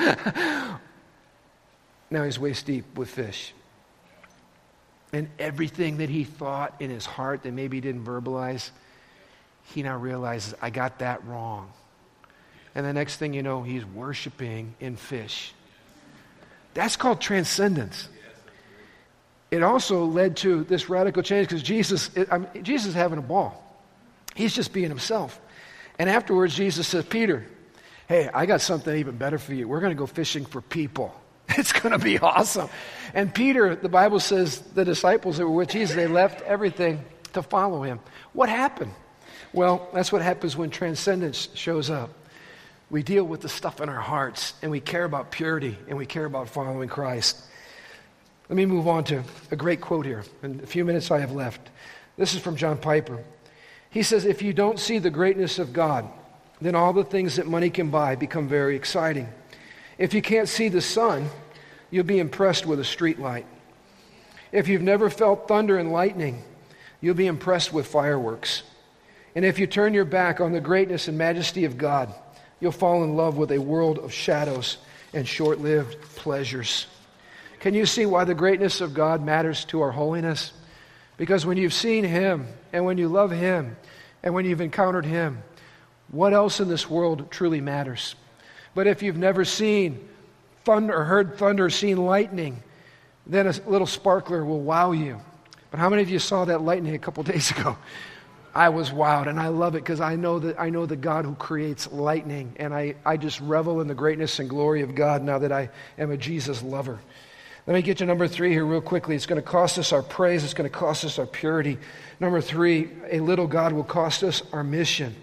[2.11, 3.55] now he's waist deep with fish.
[5.12, 8.71] And everything that he thought in his heart that maybe he didn't verbalize,
[9.64, 11.73] he now realizes, I got that wrong.
[12.75, 15.53] And the next thing you know, he's worshiping in fish.
[16.75, 18.09] That's called transcendence.
[19.51, 23.23] It also led to this radical change because Jesus, I mean, Jesus is having a
[23.23, 23.64] ball.
[24.35, 25.40] He's just being himself.
[25.99, 27.47] And afterwards, Jesus says, Peter,
[28.09, 29.66] hey, I got something even better for you.
[29.66, 31.14] We're going to go fishing for people.
[31.57, 32.69] It's going to be awesome.
[33.15, 37.43] And Peter, the Bible says, the disciples that were with Jesus, they left everything to
[37.43, 38.01] follow him.
[38.33, 38.93] What happened?
[39.53, 42.11] Well, that's what happens when transcendence shows up.
[42.91, 46.07] We deal with the stuff in our hearts, and we care about purity, and we
[46.07, 47.39] care about following Christ.
[48.49, 51.33] Let me move on to a great quote here in a few minutes I have
[51.33, 51.71] left.
[52.17, 53.23] This is from John Piper.
[53.91, 56.09] He says, If you don't see the greatness of God,
[56.61, 59.29] then all the things that money can buy become very exciting.
[59.99, 61.29] If you can't see the sun,
[61.91, 63.47] you'll be impressed with a street light.
[64.53, 66.43] If you've never felt thunder and lightning,
[67.01, 68.63] you'll be impressed with fireworks.
[69.35, 72.15] And if you turn your back on the greatness and majesty of God,
[72.61, 74.79] you'll fall in love with a world of shadows
[75.13, 76.87] and short lived pleasures.
[77.61, 80.53] Can you see why the greatness of God matters to our holiness?
[81.17, 83.77] Because when you've seen Him, and when you love Him,
[84.23, 85.43] and when you've encountered Him,
[86.11, 88.15] what else in this world truly matters?
[88.79, 90.09] But if you've never seen
[90.62, 92.62] thunder, or heard thunder, or seen lightning,
[93.27, 95.21] then a little sparkler will wow you.
[95.73, 97.77] But how many of you saw that lightning a couple days ago?
[98.55, 101.25] I was wowed, and I love it because I know that I know the God
[101.25, 105.25] who creates lightning, and I, I just revel in the greatness and glory of God
[105.25, 107.01] now that I am a Jesus lover.
[107.67, 109.17] Let me get to number three here real quickly.
[109.17, 111.79] It's going to cost us our praise, it's going to cost us our purity.
[112.21, 115.17] Number three, a little God will cost us our mission.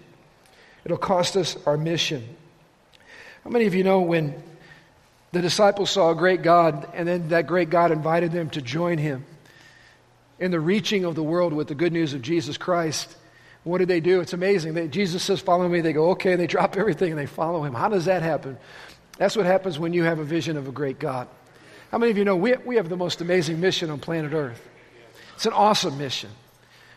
[0.84, 2.36] It'll cost us our mission.
[3.46, 4.34] How many of you know when
[5.30, 8.98] the disciples saw a great God and then that great God invited them to join
[8.98, 9.24] him
[10.40, 13.16] in the reaching of the world with the good news of Jesus Christ?
[13.62, 14.20] What did they do?
[14.20, 14.74] It's amazing.
[14.74, 15.80] They, Jesus says, Follow me.
[15.80, 16.32] They go, Okay.
[16.32, 17.72] And They drop everything and they follow him.
[17.72, 18.58] How does that happen?
[19.16, 21.28] That's what happens when you have a vision of a great God.
[21.92, 24.60] How many of you know we, we have the most amazing mission on planet Earth?
[25.36, 26.30] It's an awesome mission.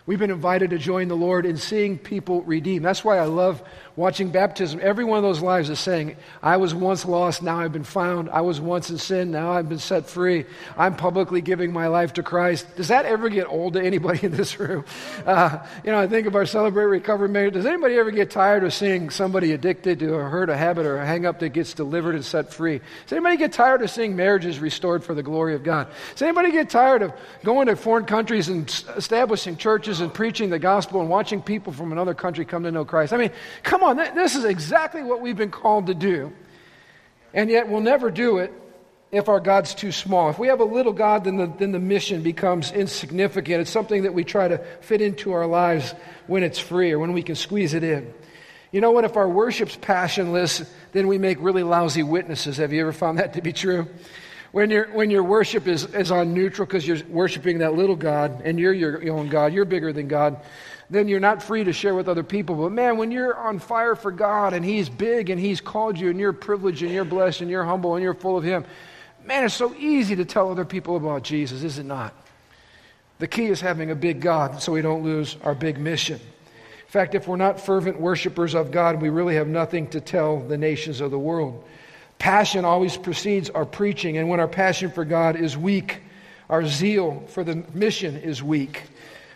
[0.08, 2.84] We've been invited to join the Lord in seeing people redeemed.
[2.84, 3.62] That's why I love
[4.00, 4.80] watching baptism.
[4.82, 8.30] Every one of those lives is saying, I was once lost, now I've been found.
[8.30, 10.46] I was once in sin, now I've been set free.
[10.78, 12.78] I'm publicly giving my life to Christ.
[12.78, 14.86] Does that ever get old to anybody in this room?
[15.26, 17.52] Uh, you know, I think of our Celebrate Recovery Mayor.
[17.52, 20.98] Does anybody ever get tired of seeing somebody addicted to a hurt, a habit, or
[20.98, 22.80] a hang up that gets delivered and set free?
[23.04, 25.90] Does anybody get tired of seeing marriages restored for the glory of God?
[26.14, 27.12] Does anybody get tired of
[27.44, 31.92] going to foreign countries and establishing churches and preaching the gospel and watching people from
[31.92, 33.12] another country come to know Christ.
[33.12, 33.32] I mean,
[33.64, 36.34] come on, this is exactly what we've been called to do.
[37.34, 38.52] And yet we'll never do it
[39.12, 40.30] if our God's too small.
[40.30, 43.62] If we have a little God, then the, then the mission becomes insignificant.
[43.62, 45.94] It's something that we try to fit into our lives
[46.28, 48.14] when it's free or when we can squeeze it in.
[48.72, 49.04] You know what?
[49.04, 52.58] If our worship's passionless, then we make really lousy witnesses.
[52.58, 53.88] Have you ever found that to be true?
[54.52, 58.42] When, your when your worship is, is on neutral because you're worshiping that little God
[58.44, 60.40] and you're your own God, you're bigger than God,
[60.90, 62.56] then you're not free to share with other people.
[62.56, 66.10] But man, when you're on fire for God and He's big and He's called you
[66.10, 68.66] and you're privileged and you're blessed and you're humble and you're full of Him,
[69.24, 72.14] man, it's so easy to tell other people about Jesus, is it not?
[73.20, 76.20] The key is having a big God so we don't lose our big mission.
[76.20, 80.40] In fact, if we're not fervent worshipers of God, we really have nothing to tell
[80.40, 81.64] the nations of the world.
[82.18, 86.02] Passion always precedes our preaching, and when our passion for God is weak,
[86.50, 88.84] our zeal for the mission is weak.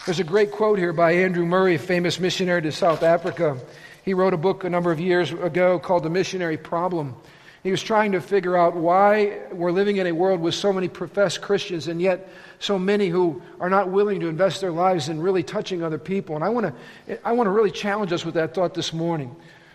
[0.05, 3.57] There's a great quote here by Andrew Murray, a famous missionary to South Africa.
[4.03, 7.15] He wrote a book a number of years ago called The Missionary Problem.
[7.63, 10.89] He was trying to figure out why we're living in a world with so many
[10.89, 12.27] professed Christians and yet
[12.59, 16.35] so many who are not willing to invest their lives in really touching other people.
[16.35, 16.75] And I want
[17.07, 19.33] to, I want to really challenge us with that thought this morning.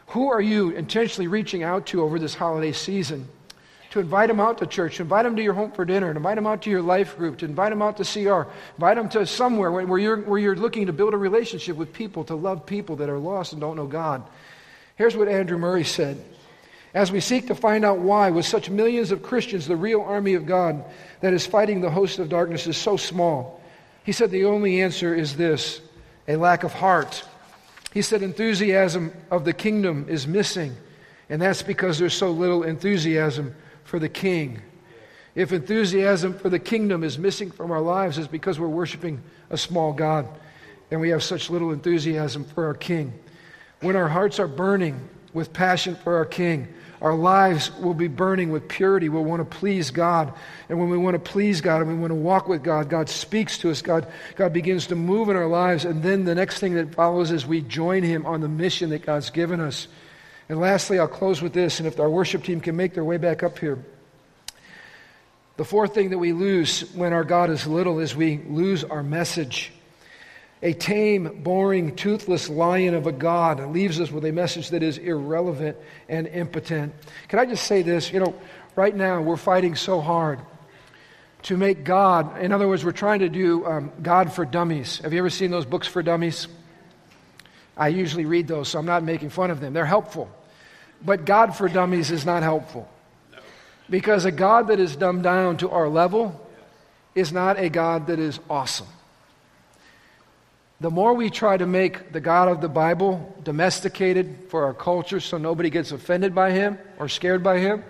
[0.09, 3.27] Who are you intentionally reaching out to over this holiday season?
[3.93, 6.17] To invite them out to church, to invite them to your home for dinner, to
[6.19, 9.09] invite them out to your life group, to invite them out to CR, invite them
[9.09, 12.67] to somewhere where you're, where you're looking to build a relationship with people, to love
[12.67, 14.23] people that are lost and don't know God.
[14.97, 16.23] Here's what Andrew Murray said
[16.93, 20.35] As we seek to find out why, with such millions of Christians, the real army
[20.35, 20.85] of God
[21.21, 23.63] that is fighting the host of darkness is so small,
[24.05, 25.81] he said the only answer is this
[26.27, 27.25] a lack of heart.
[27.95, 30.77] He said enthusiasm of the kingdom is missing,
[31.31, 33.55] and that's because there's so little enthusiasm
[33.89, 34.61] for the king.
[35.35, 39.57] If enthusiasm for the kingdom is missing from our lives, it's because we're worshiping a
[39.57, 40.29] small God
[40.91, 43.13] and we have such little enthusiasm for our king.
[43.81, 46.69] When our hearts are burning with passion for our king,
[47.01, 49.09] our lives will be burning with purity.
[49.09, 50.35] We'll want to please God.
[50.69, 53.09] And when we want to please God and we want to walk with God, God
[53.09, 53.81] speaks to us.
[53.81, 55.85] God, God begins to move in our lives.
[55.87, 59.07] And then the next thing that follows is we join Him on the mission that
[59.07, 59.89] God's given us.
[60.49, 61.79] And lastly, I'll close with this.
[61.79, 63.85] And if our worship team can make their way back up here.
[65.57, 69.03] The fourth thing that we lose when our God is little is we lose our
[69.03, 69.73] message.
[70.63, 74.99] A tame, boring, toothless lion of a God leaves us with a message that is
[74.99, 75.77] irrelevant
[76.09, 76.95] and impotent.
[77.29, 78.13] Can I just say this?
[78.13, 78.35] You know,
[78.77, 80.41] right now we're fighting so hard
[81.43, 84.99] to make God, in other words, we're trying to do um, God for dummies.
[84.99, 86.49] Have you ever seen those books for dummies?
[87.77, 89.73] I usually read those, so I'm not making fun of them.
[89.73, 90.29] They're helpful.
[91.05, 92.89] But God for dummies is not helpful.
[93.91, 96.49] Because a God that is dumbed down to our level
[97.15, 98.87] is not a God that is awesome.
[100.81, 105.19] The more we try to make the God of the Bible domesticated for our culture
[105.19, 107.83] so nobody gets offended by him or scared by him,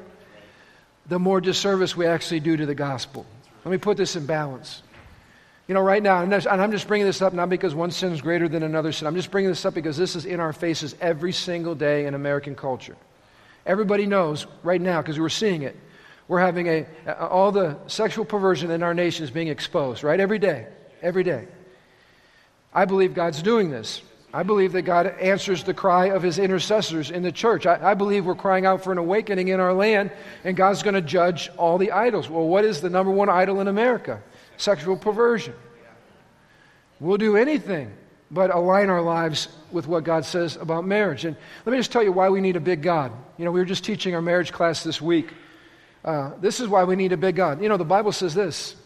[1.07, 3.27] the more disservice we actually do to the gospel.
[3.65, 4.83] Let me put this in balance.
[5.69, 8.23] You know, right now, and I'm just bringing this up not because one sin is
[8.23, 9.07] greater than another sin.
[9.07, 12.15] I'm just bringing this up because this is in our faces every single day in
[12.15, 12.97] American culture.
[13.67, 15.77] Everybody knows right now, because we're seeing it,
[16.27, 16.87] we're having a,
[17.19, 20.19] all the sexual perversion in our nation is being exposed, right?
[20.19, 20.69] Every day.
[21.03, 21.47] Every day.
[22.73, 24.01] I believe God's doing this.
[24.33, 27.67] I believe that God answers the cry of his intercessors in the church.
[27.67, 30.13] I, I believe we're crying out for an awakening in our land,
[30.45, 32.31] and God's going to judge all the idols.
[32.31, 34.23] Well, what is the number one idol in America?
[34.59, 35.55] Sexual perversion.
[37.01, 37.93] We'll do anything
[38.31, 41.25] but align our lives with what God says about marriage.
[41.25, 43.13] And let me just tell you why we need a big God.
[43.39, 45.33] You know, we were just teaching our marriage class this week.
[46.05, 47.63] Uh, this is why we need a big God.
[47.63, 48.77] You know, the Bible says this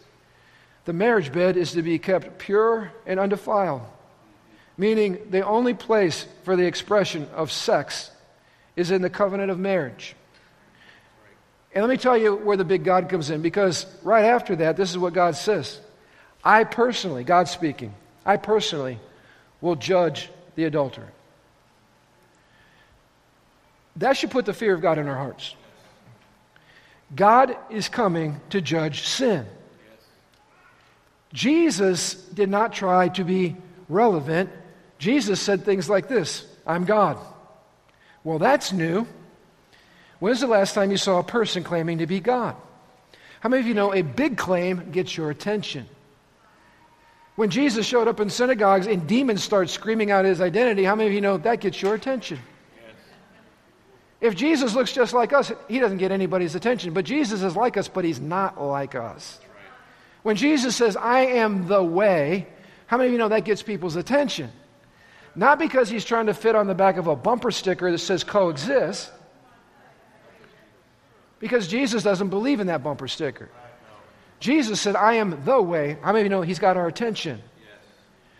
[0.85, 3.81] the marriage bed is to be kept pure and undefiled,
[4.77, 8.11] meaning the only place for the expression of sex
[8.75, 10.15] is in the covenant of marriage.
[11.73, 14.77] And let me tell you where the big God comes in, because right after that,
[14.77, 15.79] this is what God says.
[16.43, 17.93] I personally, God speaking,
[18.25, 18.99] I personally
[19.61, 21.11] will judge the adulterer.
[23.95, 25.55] That should put the fear of God in our hearts.
[27.15, 29.45] God is coming to judge sin.
[31.31, 33.55] Jesus did not try to be
[33.89, 34.49] relevant.
[34.99, 37.17] Jesus said things like this I'm God.
[38.23, 39.07] Well, that's new.
[40.23, 42.55] When's the last time you saw a person claiming to be God?
[43.41, 45.85] How many of you know a big claim gets your attention?
[47.35, 51.09] When Jesus showed up in synagogues and demons start screaming out his identity, how many
[51.09, 52.39] of you know that gets your attention?
[54.21, 56.93] If Jesus looks just like us, he doesn't get anybody's attention.
[56.93, 59.41] But Jesus is like us, but he's not like us.
[60.21, 62.47] When Jesus says, I am the way,
[62.85, 64.53] how many of you know that gets people's attention?
[65.35, 68.23] Not because he's trying to fit on the back of a bumper sticker that says
[68.23, 69.11] coexist,
[71.43, 73.49] because Jesus doesn't believe in that bumper sticker.
[74.39, 75.97] Jesus said, I am the way.
[76.01, 77.41] How many of you know he's got our attention?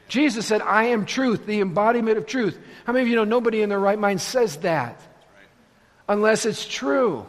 [0.08, 2.58] Jesus said, I am truth, the embodiment of truth.
[2.86, 5.02] How many of you know nobody in their right mind says that?
[6.08, 7.26] Unless it's true.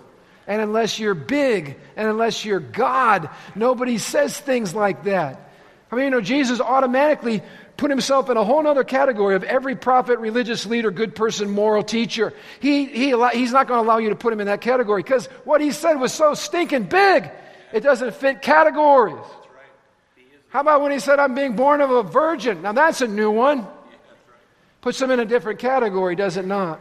[0.47, 5.51] And unless you're big and unless you're God, nobody says things like that.
[5.91, 7.43] I mean, you know, Jesus automatically
[7.77, 11.83] put himself in a whole other category of every prophet, religious leader, good person, moral
[11.83, 12.33] teacher.
[12.61, 15.27] He, he, he's not going to allow you to put him in that category because
[15.45, 17.31] what he said was so stinking big,
[17.73, 19.25] it doesn't fit categories.
[20.49, 22.63] How about when he said, I'm being born of a virgin?
[22.63, 23.67] Now that's a new one.
[24.81, 26.81] Puts him in a different category, does it not?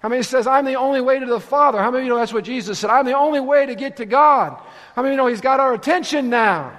[0.00, 1.78] How many says, I'm the only way to the Father?
[1.78, 2.90] How many of you know that's what Jesus said?
[2.90, 4.56] I'm the only way to get to God.
[4.94, 6.72] How many of you know He's got our attention now?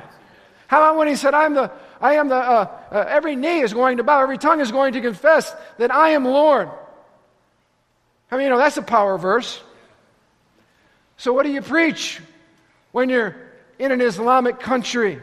[0.67, 3.73] How about when He said, I'm the, I am the, uh, uh, every knee is
[3.73, 6.69] going to bow, every tongue is going to confess that I am Lord?
[8.31, 9.62] I mean, you know that's a power verse?
[11.17, 12.21] So what do you preach
[12.91, 13.35] when you're
[13.77, 15.19] in an Islamic country?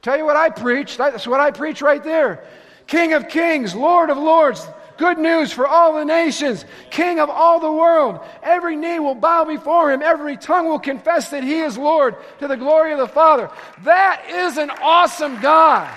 [0.00, 0.96] Tell you what I preach.
[0.96, 2.44] That's what I preach right there.
[2.86, 4.66] King of kings, Lord of lords,
[4.98, 6.64] Good news for all the nations.
[6.90, 8.20] King of all the world.
[8.42, 10.02] Every knee will bow before him.
[10.02, 13.50] Every tongue will confess that he is Lord to the glory of the Father.
[13.84, 15.94] That is an awesome God.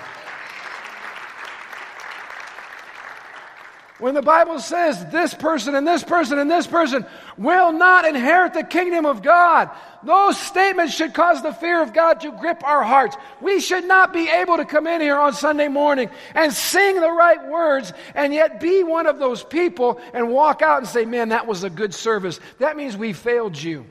[4.00, 7.04] When the Bible says this person and this person and this person
[7.36, 9.68] will not inherit the kingdom of God,
[10.02, 13.16] those statements should cause the fear of God to grip our hearts.
[13.42, 17.10] We should not be able to come in here on Sunday morning and sing the
[17.10, 21.28] right words and yet be one of those people and walk out and say, Man,
[21.28, 22.40] that was a good service.
[22.58, 23.84] That means we failed you.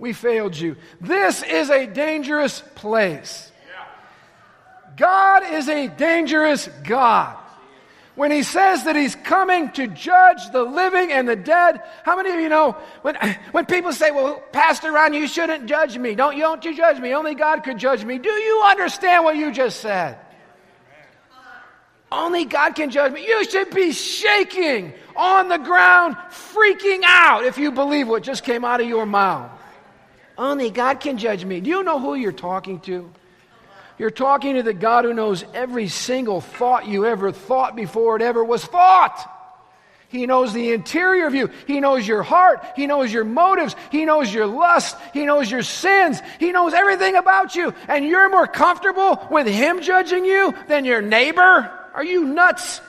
[0.00, 0.76] We failed you.
[1.00, 3.52] This is a dangerous place.
[4.96, 7.36] God is a dangerous God
[8.16, 12.30] when he says that he's coming to judge the living and the dead, how many
[12.30, 13.14] of you know when,
[13.52, 16.14] when people say, well, Pastor Ron, you shouldn't judge me.
[16.14, 17.14] Don't you, don't you judge me.
[17.14, 18.18] Only God could judge me.
[18.18, 20.18] Do you understand what you just said?
[22.10, 23.26] Only God can judge me.
[23.26, 28.64] You should be shaking on the ground, freaking out if you believe what just came
[28.64, 29.50] out of your mouth.
[30.38, 31.60] Only God can judge me.
[31.60, 33.10] Do you know who you're talking to?
[33.98, 38.22] You're talking to the God who knows every single thought you ever thought before it
[38.22, 39.32] ever was thought.
[40.08, 41.50] He knows the interior of you.
[41.66, 42.64] He knows your heart.
[42.76, 43.74] He knows your motives.
[43.90, 44.96] He knows your lust.
[45.12, 46.20] He knows your sins.
[46.38, 47.74] He knows everything about you.
[47.88, 51.70] And you're more comfortable with Him judging you than your neighbor?
[51.92, 52.80] Are you nuts?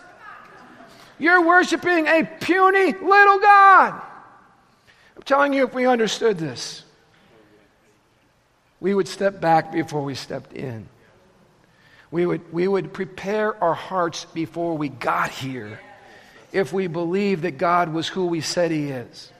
[1.17, 4.01] You're worshiping a puny little God.
[5.15, 6.83] I'm telling you, if we understood this,
[8.79, 10.87] we would step back before we stepped in.
[12.11, 15.79] We would, we would prepare our hearts before we got here
[16.51, 19.31] if we believe that God was who we said He is.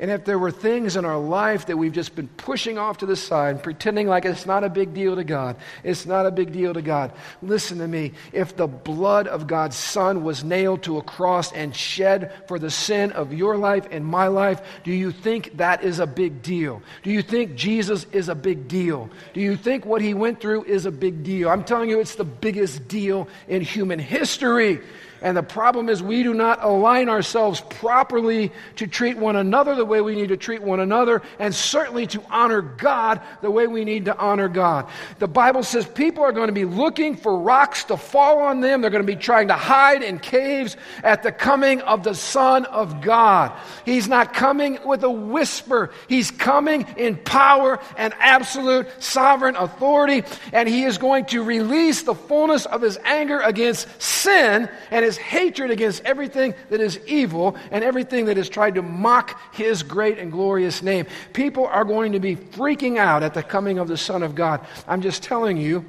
[0.00, 3.06] And if there were things in our life that we've just been pushing off to
[3.06, 6.52] the side, pretending like it's not a big deal to God, it's not a big
[6.52, 7.12] deal to God.
[7.42, 8.12] Listen to me.
[8.32, 12.70] If the blood of God's Son was nailed to a cross and shed for the
[12.70, 16.80] sin of your life and my life, do you think that is a big deal?
[17.02, 19.10] Do you think Jesus is a big deal?
[19.34, 21.50] Do you think what he went through is a big deal?
[21.50, 24.80] I'm telling you, it's the biggest deal in human history.
[25.22, 29.84] And the problem is, we do not align ourselves properly to treat one another the
[29.84, 33.84] way we need to treat one another, and certainly to honor God the way we
[33.84, 34.88] need to honor God.
[35.18, 38.80] The Bible says people are going to be looking for rocks to fall on them.
[38.80, 42.64] They're going to be trying to hide in caves at the coming of the Son
[42.64, 43.52] of God.
[43.84, 50.66] He's not coming with a whisper, He's coming in power and absolute sovereign authority, and
[50.66, 55.72] He is going to release the fullness of His anger against sin and his hatred
[55.72, 60.30] against everything that is evil and everything that has tried to mock his great and
[60.30, 61.04] glorious name.
[61.32, 64.64] People are going to be freaking out at the coming of the Son of God.
[64.86, 65.84] I'm just telling you,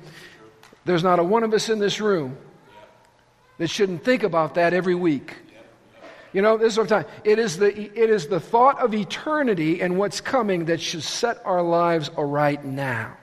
[0.86, 2.36] there's not a one of us in this room
[3.60, 5.38] that shouldn't think about that every week.
[6.34, 7.06] You know, this is what I'm.
[7.24, 11.46] It is the it is the thought of eternity and what's coming that should set
[11.46, 13.18] our lives aright now.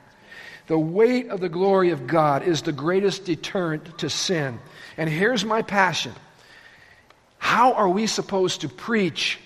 [0.69, 4.61] The weight of the glory of God is the greatest deterrent to sin.
[4.99, 6.13] And here's my passion
[7.39, 9.39] How are we supposed to preach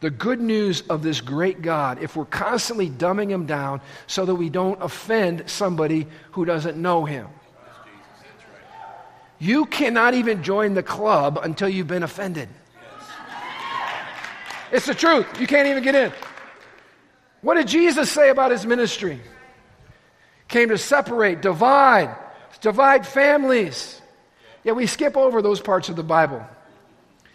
[0.00, 4.34] the good news of this great God if we're constantly dumbing him down so that
[4.34, 7.26] we don't offend somebody who doesn't know him?
[9.38, 12.50] You cannot even join the club until you've been offended.
[14.70, 15.40] It's the truth.
[15.40, 16.12] You can't even get in.
[17.40, 19.18] What did Jesus say about his ministry?
[20.48, 22.14] Came to separate, divide,
[22.60, 24.00] divide families.
[24.64, 26.44] Yeah, we skip over those parts of the Bible.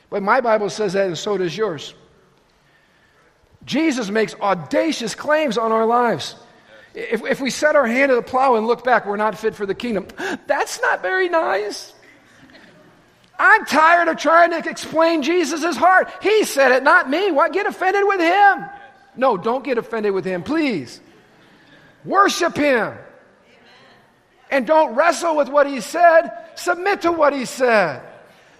[0.09, 1.93] But my Bible says that, and so does yours.
[3.65, 6.35] Jesus makes audacious claims on our lives.
[6.93, 9.55] If, if we set our hand to the plow and look back, we're not fit
[9.55, 10.07] for the kingdom.
[10.47, 11.93] That's not very nice.
[13.37, 16.09] I'm tired of trying to explain Jesus' heart.
[16.21, 17.31] He said it, not me.
[17.31, 18.65] Why get offended with him?
[19.17, 21.01] No, don't get offended with him, please.
[22.05, 22.93] Worship him.
[24.49, 26.29] And don't wrestle with what he said.
[26.55, 28.01] Submit to what he said.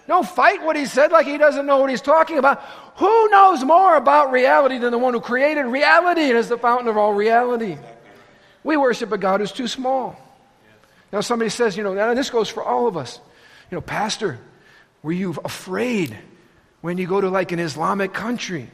[0.06, 2.62] Don't fight what he said like he doesn't know what he's talking about.
[2.96, 6.88] Who knows more about reality than the one who created reality and is the fountain
[6.88, 7.76] of all reality?
[8.62, 10.18] We worship a God who's too small.
[11.12, 13.20] Now, somebody says, you know, and this goes for all of us.
[13.70, 14.38] You know, Pastor,
[15.02, 16.16] were you afraid
[16.80, 18.70] when you go to like an Islamic country?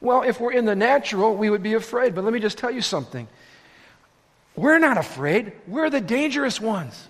[0.00, 2.14] Well, if we're in the natural, we would be afraid.
[2.14, 3.28] But let me just tell you something.
[4.56, 5.52] We're not afraid.
[5.66, 7.08] We're the dangerous ones.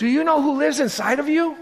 [0.00, 1.58] Do you know who lives inside of you?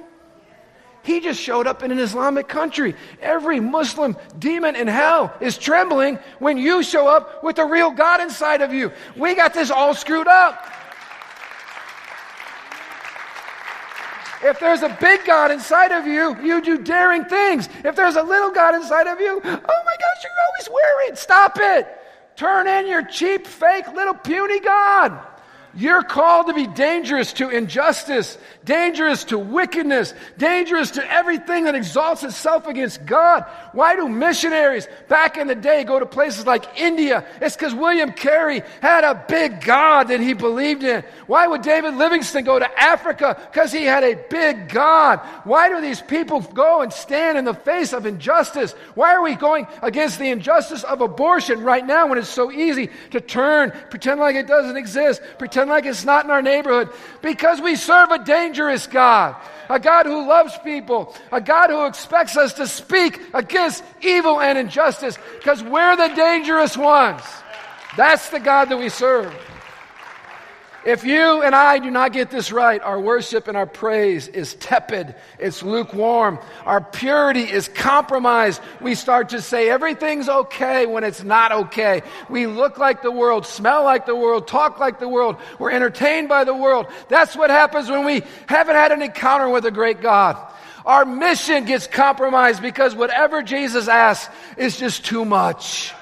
[1.02, 2.94] He just showed up in an Islamic country.
[3.20, 8.20] Every Muslim demon in hell is trembling when you show up with the real God
[8.20, 8.92] inside of you.
[9.16, 10.70] We got this all screwed up.
[14.44, 17.68] If there's a big God inside of you, you do daring things.
[17.84, 21.18] If there's a little God inside of you, oh my gosh, you're always worried.
[21.18, 21.88] Stop it.
[22.36, 25.26] Turn in your cheap, fake, little puny God.
[25.74, 32.24] You're called to be dangerous to injustice, dangerous to wickedness, dangerous to everything that exalts
[32.24, 33.44] itself against God.
[33.72, 37.24] Why do missionaries back in the day go to places like India?
[37.42, 41.04] It's because William Carey had a big God that he believed in.
[41.26, 43.38] Why would David Livingstone go to Africa?
[43.52, 45.20] Because he had a big God.
[45.44, 48.72] Why do these people go and stand in the face of injustice?
[48.94, 52.90] Why are we going against the injustice of abortion right now when it's so easy
[53.10, 56.88] to turn, pretend like it doesn't exist, pretend pretend like it's not in our neighborhood
[57.20, 59.34] because we serve a dangerous God.
[59.68, 64.56] A God who loves people, a God who expects us to speak against evil and
[64.56, 67.22] injustice because we're the dangerous ones.
[67.96, 69.34] That's the God that we serve.
[70.88, 74.54] If you and I do not get this right, our worship and our praise is
[74.54, 78.62] tepid, it's lukewarm, our purity is compromised.
[78.80, 82.00] We start to say everything's okay when it's not okay.
[82.30, 86.30] We look like the world, smell like the world, talk like the world, we're entertained
[86.30, 86.86] by the world.
[87.10, 90.38] That's what happens when we haven't had an encounter with a great God.
[90.86, 95.92] Our mission gets compromised because whatever Jesus asks is just too much.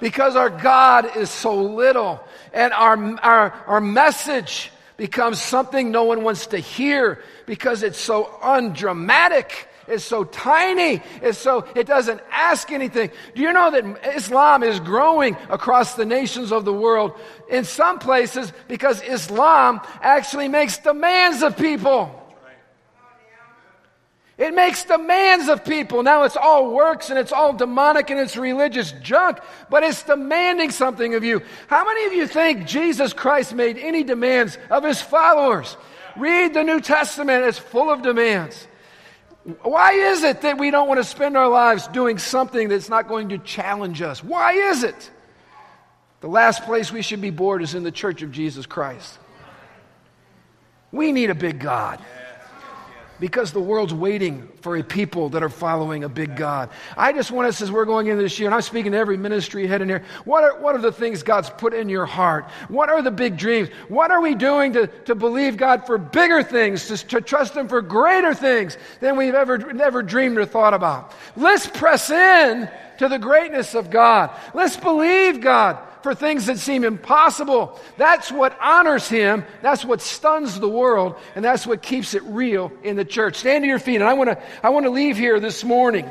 [0.00, 6.22] Because our God is so little and our, our, our message becomes something no one
[6.22, 9.68] wants to hear because it's so undramatic.
[9.86, 11.02] It's so tiny.
[11.20, 13.10] It's so, it doesn't ask anything.
[13.34, 17.12] Do you know that Islam is growing across the nations of the world
[17.50, 22.23] in some places because Islam actually makes demands of people.
[24.36, 26.02] It makes demands of people.
[26.02, 29.38] Now it's all works and it's all demonic and it's religious junk,
[29.70, 31.40] but it's demanding something of you.
[31.68, 35.76] How many of you think Jesus Christ made any demands of his followers?
[36.16, 38.66] Read the New Testament, it's full of demands.
[39.62, 43.06] Why is it that we don't want to spend our lives doing something that's not
[43.06, 44.24] going to challenge us?
[44.24, 45.10] Why is it?
[46.22, 49.18] The last place we should be bored is in the church of Jesus Christ.
[50.90, 52.00] We need a big God
[53.20, 56.70] because the world's waiting for a people that are following a big God.
[56.96, 59.16] I just want us, as we're going into this year, and I'm speaking to every
[59.16, 62.46] ministry head in here, what are, what are the things God's put in your heart?
[62.68, 63.68] What are the big dreams?
[63.88, 67.68] What are we doing to, to believe God for bigger things, to, to trust Him
[67.68, 71.12] for greater things than we've ever, never dreamed or thought about?
[71.36, 72.68] Let's press in
[72.98, 74.30] to the greatness of God.
[74.54, 77.80] Let's believe God for things that seem impossible.
[77.96, 79.44] That's what honors him.
[79.62, 81.16] That's what stuns the world.
[81.34, 83.36] And that's what keeps it real in the church.
[83.36, 83.96] Stand to your feet.
[83.96, 86.08] And I want to, I want to leave here this morning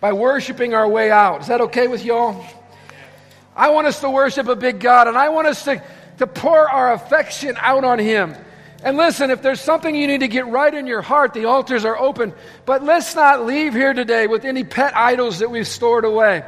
[0.00, 1.40] by worshiping our way out.
[1.40, 2.44] Is that okay with y'all?
[3.56, 5.82] I want us to worship a big God and I want us to,
[6.18, 8.34] to pour our affection out on him.
[8.84, 11.84] And listen, if there's something you need to get right in your heart, the altars
[11.84, 12.32] are open.
[12.64, 16.44] But let's not leave here today with any pet idols that we've stored away.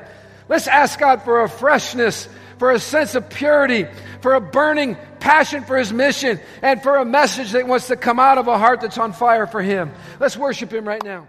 [0.49, 2.28] Let's ask God for a freshness,
[2.59, 3.87] for a sense of purity,
[4.20, 8.18] for a burning passion for His mission, and for a message that wants to come
[8.18, 9.93] out of a heart that's on fire for Him.
[10.20, 11.28] Let's worship Him right now.